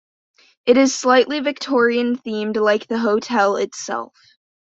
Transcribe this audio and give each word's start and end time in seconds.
It 0.65 0.77
is 0.77 0.95
slightly 0.95 1.41
Victorian 1.41 2.17
themed, 2.17 2.55
like 2.57 2.87
the 2.87 2.97
hotel 2.97 3.57
itself. 3.57 4.15